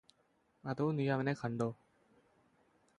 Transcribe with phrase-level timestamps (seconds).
[0.63, 1.69] അതോ നീയവനെ കണ്ടോ